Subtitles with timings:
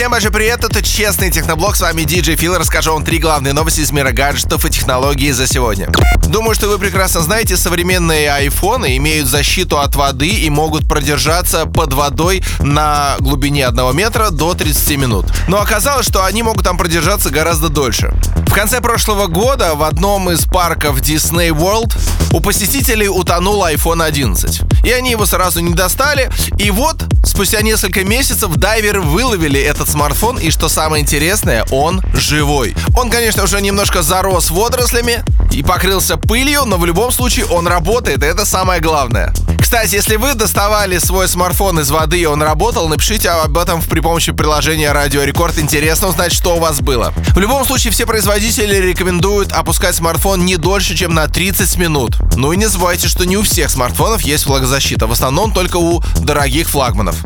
[0.00, 3.80] Всем большой привет, это Честный Техноблог, с вами DJ Фил, расскажу вам три главные новости
[3.80, 5.90] из мира гаджетов и технологий за сегодня.
[6.26, 11.92] Думаю, что вы прекрасно знаете, современные айфоны имеют защиту от воды и могут продержаться под
[11.92, 15.26] водой на глубине 1 метра до 30 минут.
[15.48, 18.14] Но оказалось, что они могут там продержаться гораздо дольше.
[18.46, 21.94] В конце прошлого года в одном из парков Disney World
[22.32, 24.62] у посетителей утонул iPhone 11.
[24.82, 26.30] И они его сразу не достали.
[26.56, 32.74] И вот, спустя несколько месяцев дайверы выловили этот смартфон, и что самое интересное, он живой.
[32.96, 38.22] Он, конечно, уже немножко зарос водорослями и покрылся пылью, но в любом случае он работает,
[38.22, 39.32] и это самое главное.
[39.60, 44.00] Кстати, если вы доставали свой смартфон из воды и он работал, напишите об этом при
[44.00, 45.58] помощи приложения Радио Рекорд.
[45.58, 47.12] Интересно узнать, что у вас было.
[47.34, 52.16] В любом случае, все производители рекомендуют опускать смартфон не дольше, чем на 30 минут.
[52.36, 55.06] Ну и не забывайте, что не у всех смартфонов есть влагозащита.
[55.06, 57.16] В основном только у дорогих флагманов.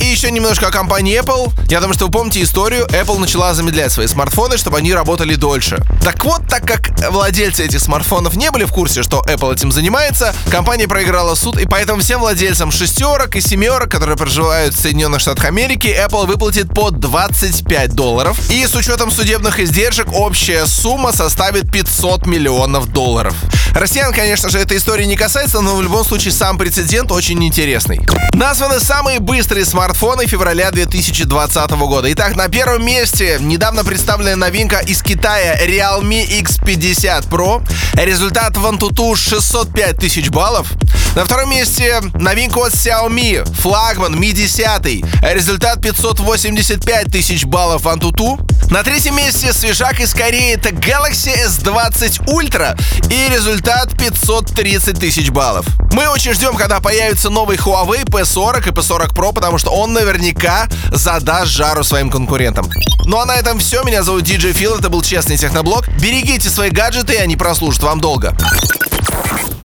[0.00, 1.52] И еще немножко о компании Apple.
[1.68, 2.86] Я думаю, что вы помните историю.
[2.86, 5.78] Apple начала замедлять свои смартфоны, чтобы они работали дольше.
[6.02, 10.34] Так вот, так как владельцы этих смартфонов не были в курсе, что Apple этим занимается,
[10.50, 15.44] компания проиграла суд, и поэтому всем владельцам шестерок и семерок, которые проживают в Соединенных Штатах
[15.46, 18.38] Америки, Apple выплатит по 25 долларов.
[18.50, 23.34] И с учетом судебных издержек общая сумма составит 500 миллионов долларов.
[23.74, 28.00] Россиян, конечно же, эта история не касается, но в любом случае сам прецедент очень интересный.
[28.32, 32.12] Названы самые быстрые смартфоны февраля 2020 года.
[32.12, 37.62] Итак, на первом месте недавно представленная новинка из Китая Realme X50 Pro.
[37.94, 40.72] Результат в Antutu 605 тысяч баллов.
[41.14, 45.04] На втором месте новинка от Xiaomi, флагман Mi 10.
[45.22, 48.38] Результат 585 тысяч баллов в Antutu.
[48.70, 52.78] На третьем месте свежак из Кореи это Galaxy S20 Ultra
[53.10, 55.66] и результат 530 тысяч баллов.
[55.92, 60.68] Мы очень ждем, когда появится новый Huawei P40 и P40 Pro, потому что он наверняка
[60.92, 62.68] задаст жару своим конкурентам.
[63.06, 63.82] Ну а на этом все.
[63.84, 65.88] Меня зовут DJ Фил, это был Честный Техноблог.
[66.00, 68.36] Берегите свои гаджеты, они прослужат вам долго.